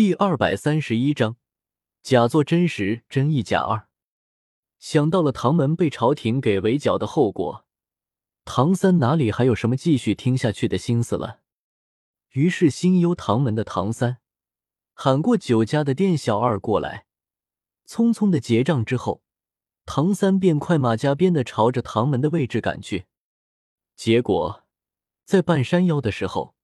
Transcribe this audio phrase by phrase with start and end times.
[0.00, 1.36] 第二百三十一章，
[2.00, 3.86] 假作真时，真亦假二。
[4.78, 7.66] 想到了唐门被朝廷给围剿的后果，
[8.46, 11.40] 唐三哪里还有什么继续听下去的心思了？
[12.30, 14.16] 于是心忧唐门的唐三，
[14.94, 17.04] 喊过酒家的店小二过来，
[17.86, 19.22] 匆匆的结账之后，
[19.84, 23.04] 唐三便快马加鞭的朝着唐门的位置赶去。
[23.96, 24.64] 结果，
[25.26, 26.54] 在半山腰的时候，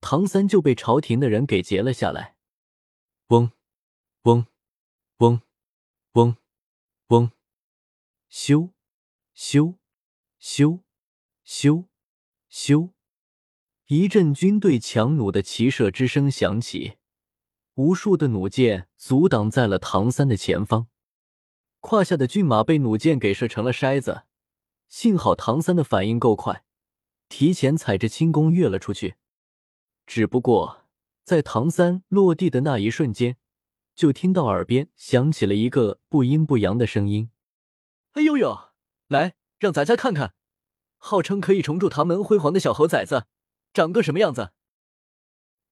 [0.00, 2.35] 唐三就被朝廷的人给截了下来。
[3.28, 3.50] 嗡，
[4.22, 4.46] 嗡，
[5.18, 5.40] 嗡，
[6.12, 6.36] 嗡，
[7.08, 7.32] 嗡，
[8.30, 8.70] 咻，
[9.34, 9.74] 咻，
[10.40, 10.82] 咻，
[11.44, 11.86] 咻，
[12.48, 12.92] 咻！
[13.86, 16.98] 一阵军队强弩的齐射之声响起，
[17.74, 20.86] 无数的弩箭阻挡在了唐三的前方，
[21.80, 24.22] 胯下的骏马被弩箭给射成了筛子。
[24.86, 26.64] 幸好唐三的反应够快，
[27.28, 29.16] 提前踩着轻功跃了出去。
[30.06, 30.85] 只不过。
[31.26, 33.36] 在唐三落地的那一瞬间，
[33.96, 37.32] 就听到耳边响起了一个不阴不阳的声音
[38.14, 38.56] ：“哎呦呦，
[39.08, 40.34] 来让咱家看看，
[40.98, 43.26] 号称可以重铸唐门辉煌的小猴崽子，
[43.74, 44.52] 长个什么样子？”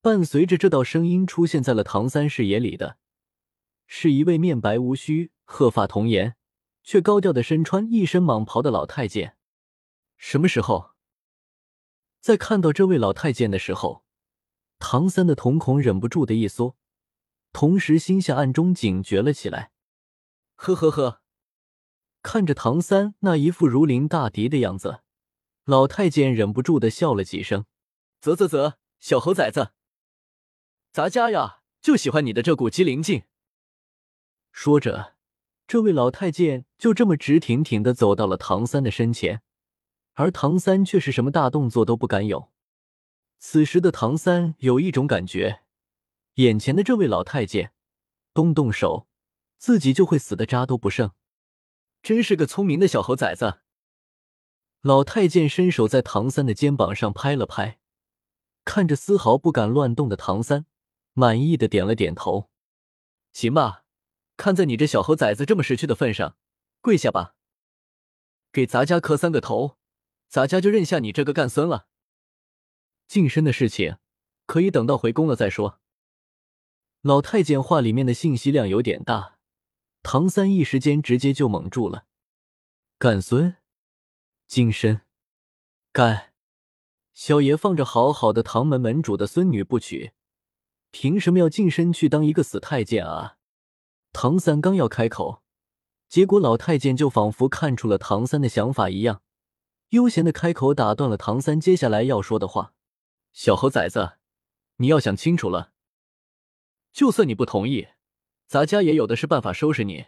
[0.00, 2.98] 伴随着这道声音出现在了唐三视野里的，
[3.88, 6.36] 是一位面白无须、鹤发童颜，
[6.84, 9.36] 却高调的身穿一身蟒袍的老太监。
[10.16, 10.92] 什么时候？
[12.20, 14.04] 在看到这位老太监的时候。
[14.80, 16.74] 唐三的瞳孔忍不住的一缩，
[17.52, 19.70] 同时心下暗中警觉了起来。
[20.56, 21.20] 呵呵呵，
[22.22, 25.02] 看着唐三那一副如临大敌的样子，
[25.64, 27.66] 老太监忍不住的笑了几声。
[28.20, 29.70] 啧啧啧，小猴崽子，
[30.90, 33.22] 咱家呀就喜欢你的这股机灵劲。
[34.50, 35.14] 说着，
[35.66, 39.42] 这位老太监就这么直挺挺的走到了唐三的身前，
[40.14, 42.50] 而唐三却是什么大动作都不敢有。
[43.42, 45.62] 此时的唐三有一种感觉，
[46.34, 47.72] 眼前的这位老太监，
[48.34, 49.08] 动动手，
[49.56, 51.12] 自己就会死的渣都不剩。
[52.02, 53.60] 真是个聪明的小猴崽子。
[54.82, 57.80] 老太监伸手在唐三的肩膀上拍了拍，
[58.66, 60.66] 看着丝毫不敢乱动的唐三，
[61.14, 62.50] 满意的点了点头。
[63.32, 63.84] 行吧，
[64.36, 66.36] 看在你这小猴崽子这么识趣的份上，
[66.82, 67.34] 跪下吧，
[68.52, 69.78] 给咱家磕三个头，
[70.28, 71.86] 咱家就认下你这个干孙了。
[73.10, 73.96] 晋升的事情，
[74.46, 75.80] 可以等到回宫了再说。
[77.00, 79.36] 老太监话里面的信息量有点大，
[80.04, 82.04] 唐三一时间直接就懵住了。
[83.00, 83.56] 干孙，
[84.46, 85.00] 晋升，
[85.90, 86.34] 干，
[87.12, 90.12] 小爷放着好好的唐门门主的孙女不娶，
[90.92, 93.38] 凭什么要晋升去当一个死太监啊？
[94.12, 95.42] 唐三刚要开口，
[96.08, 99.20] 结果老太监就仿佛看出了唐三的想法一样，
[99.88, 102.72] 悠闲的开口打断了唐三接下来要说的话。
[103.32, 104.18] 小猴崽子，
[104.76, 105.72] 你要想清楚了。
[106.92, 107.88] 就算你不同意，
[108.46, 110.06] 咱家也有的是办法收拾你。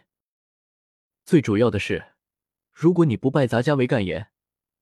[1.23, 2.13] 最主要的是，
[2.71, 4.29] 如果你不拜咱家为干爷，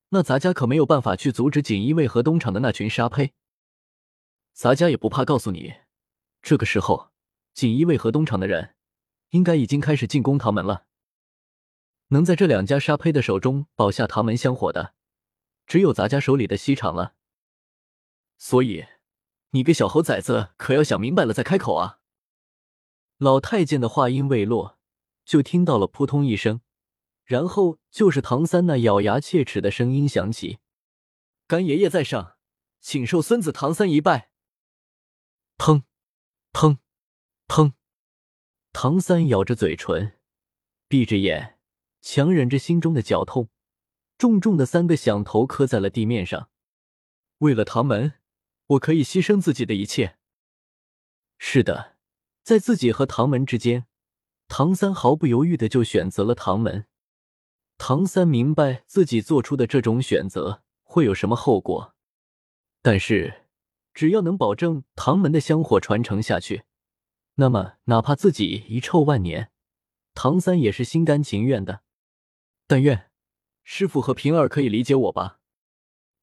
[0.09, 3.33] 那咱家可没有办法去阻止锦衣卫和东厂的那群沙胚。
[4.53, 5.75] 咱家也不怕告诉你，
[6.41, 7.11] 这个时候，
[7.53, 8.75] 锦衣卫和东厂的人
[9.29, 10.87] 应该已经开始进攻唐门了。
[12.07, 14.93] 能在这两家沙胚的手中保下唐门香火的，
[15.67, 17.13] 只有咱家手里的西厂了。
[18.43, 18.87] 所以，
[19.51, 21.99] 你个小猴崽子可要想明白了再开口啊！
[23.17, 24.79] 老太监的话音未落，
[25.23, 26.61] 就听到了扑通一声，
[27.23, 30.57] 然后就是唐三那咬牙切齿的声音响起
[31.45, 32.37] ：“干爷爷在上，
[32.79, 34.31] 请受孙子唐三一拜。”
[35.59, 35.83] 砰，
[36.51, 36.79] 砰，
[37.47, 37.73] 砰！
[38.73, 40.19] 唐三咬着嘴唇，
[40.87, 41.59] 闭着眼，
[42.01, 43.49] 强忍着心中的绞痛，
[44.17, 46.49] 重重的三个响头磕在了地面上。
[47.37, 48.13] 为了唐门。
[48.71, 50.17] 我可以牺牲自己的一切。
[51.37, 51.97] 是的，
[52.43, 53.87] 在自己和唐门之间，
[54.47, 56.85] 唐三毫不犹豫的就选择了唐门。
[57.77, 61.95] 唐三明白自己做出的这种选择会有什么后果，
[62.81, 63.47] 但是
[63.93, 66.63] 只要能保证唐门的香火传承下去，
[67.35, 69.51] 那么哪怕自己遗臭万年，
[70.13, 71.81] 唐三也是心甘情愿的。
[72.67, 73.09] 但愿
[73.63, 75.39] 师傅和平儿可以理解我吧。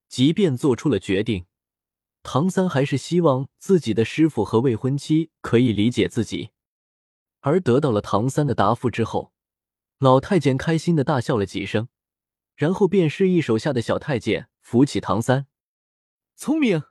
[0.09, 1.48] 即便做出了决定。
[2.23, 6.51] 唐三还是希望自己的师傅和未婚妻可以理解自己，
[7.41, 9.33] 而得到了唐三的答复之后，
[9.99, 11.89] 老太监开心的大笑了几声，
[12.55, 15.47] 然后便示意手下的小太监扶起唐三。
[16.37, 16.83] 聪明，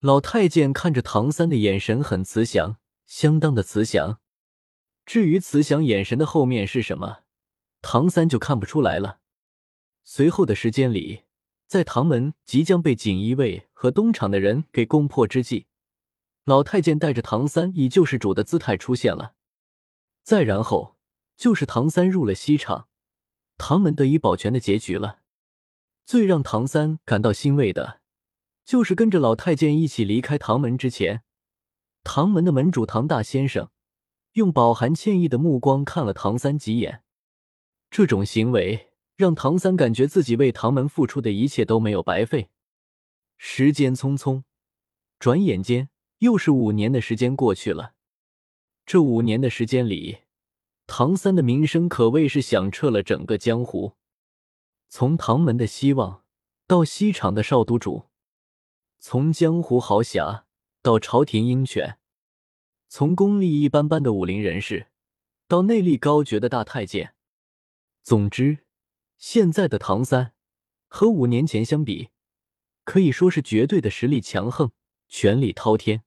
[0.00, 4.20] 老太监看着唐三的眼神很慈祥，相当的慈祥。
[5.06, 7.18] 至于慈祥眼神的后面是什么，
[7.82, 9.20] 唐三就看不出来了。
[10.02, 11.22] 随后的时间里。
[11.70, 15.68] 在唐门即将被锦衣卫和东厂的人给攻破之际，
[16.44, 19.34] 老太监带着唐三以救世主的姿态出现了。
[20.24, 20.96] 再然后
[21.36, 22.88] 就是唐三入了西厂，
[23.56, 25.20] 唐门得以保全的结局了。
[26.04, 28.00] 最让唐三感到欣慰的，
[28.64, 31.22] 就是跟着老太监一起离开唐门之前，
[32.02, 33.70] 唐门的门主唐大先生
[34.32, 37.04] 用饱含歉意的目光看了唐三几眼。
[37.88, 38.89] 这种行为
[39.20, 42.48] 让唐三感觉自己为唐门付出的一切都没有白费。
[43.36, 44.44] 时间匆匆，
[45.18, 45.90] 转眼间
[46.20, 47.92] 又是五年的时间过去了。
[48.86, 50.20] 这五年的时间里，
[50.86, 53.92] 唐三的名声可谓是响彻了整个江湖。
[54.88, 56.24] 从唐门的希望
[56.66, 58.06] 到西厂的少督主，
[58.98, 60.46] 从江湖豪侠
[60.80, 61.98] 到朝廷鹰犬，
[62.88, 64.86] 从功力一般般的武林人士
[65.46, 67.14] 到内力高绝的大太监，
[68.02, 68.64] 总之，
[69.20, 70.34] 现在的唐三
[70.88, 72.08] 和五年前相比。
[72.84, 74.72] 可以说是绝对的实力强横，
[75.06, 76.02] 权力滔天。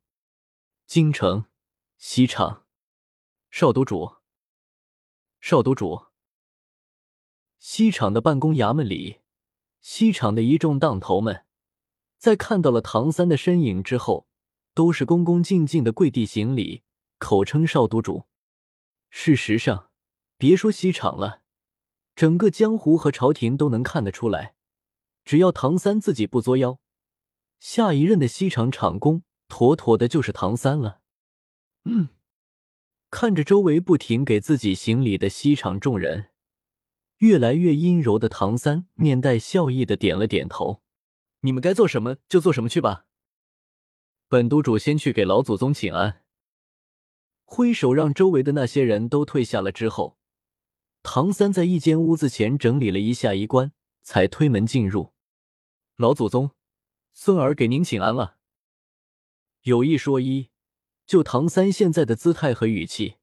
[0.86, 1.46] 京城
[1.98, 2.66] 西厂，
[3.50, 4.18] 少督主，
[5.40, 6.08] 少督主。
[7.60, 9.22] 西厂的办公衙门里，
[9.80, 11.46] 西厂的一众当头们，
[12.18, 14.28] 在看到了唐三的身影之后，
[14.74, 16.84] 都是恭恭敬敬的跪地行礼，
[17.20, 18.26] 口称少督主。
[19.10, 19.92] 事实上，
[20.38, 21.43] 别说西厂了，
[22.16, 24.56] 整个江湖和朝廷都能看得出来。
[25.26, 26.80] 只要唐三自己不作妖，
[27.60, 31.00] 下一任的西厂厂公妥妥的就是唐三了。
[31.86, 32.10] 嗯，
[33.10, 36.30] 看着周围不停给自己行礼的西厂众人，
[37.20, 40.82] 越来越阴柔的唐三面带笑意的点了点头
[41.42, 43.06] ：“你们该做什么就做什么去吧。
[44.28, 46.22] 本督主先去给老祖宗请安。”
[47.46, 50.18] 挥手让周围的那些人都退下了之后，
[51.04, 55.14] 唐三在一间屋子前整理了一下衣冠，才推门进入。
[55.98, 56.52] 老祖宗，
[57.14, 58.38] 孙儿给您请安了。
[59.64, 60.50] 有一说一，
[61.06, 63.18] 就唐三现在的姿态和语气，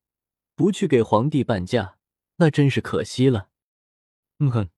[0.54, 1.96] 不去给皇帝伴驾，
[2.36, 3.48] 那真是可惜了。
[4.38, 4.68] 嗯哼。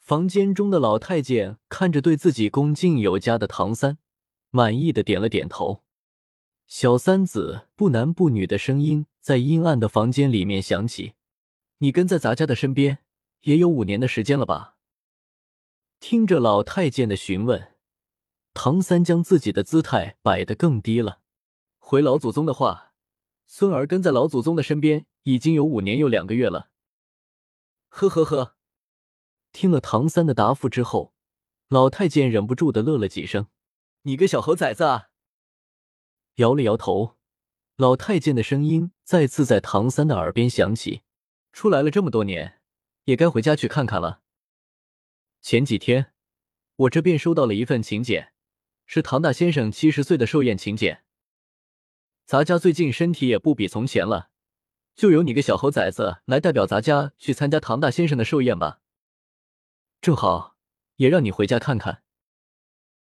[0.00, 3.96] 房间中的老太监看着对自己恭敬有加的唐三，
[4.50, 5.82] 满意的点了点头。
[6.66, 11.14] 小三子不男不女的声音在阴暗的房间里面响起
[11.84, 13.00] ：“你跟在咱家的身边
[13.42, 14.78] 也有五年的时间了吧？”
[16.00, 17.74] 听着老太监的询问，
[18.54, 21.20] 唐三将自己的姿态摆得更低了。
[21.78, 22.94] 回老祖宗的话，
[23.46, 26.70] 孙儿跟在老祖宗的身边已经有五年又两个月了。
[27.88, 28.56] 呵呵呵，
[29.52, 31.12] 听了唐三的答复之后，
[31.68, 33.48] 老太监忍不住的乐了几声。
[34.02, 35.10] 你个小猴崽子啊！
[36.36, 37.18] 摇了摇头，
[37.76, 41.02] 老太监的声音再次在唐三的耳边响起
[41.54, 42.60] ：“出来了这么多年，
[43.04, 44.20] 也该回家去看看了。”
[45.40, 46.12] 前几天，
[46.74, 48.32] 我这便收到了一份请柬，
[48.86, 51.04] 是唐大先生七十岁的寿宴请柬。
[52.26, 54.30] 咱家最近身体也不比从前了，
[54.96, 58.80] 就由你个小猴崽子来代表咱家去参加唐大先生的寿宴吧。
[60.00, 60.56] 正好，
[60.96, 62.03] 也让你回家看看。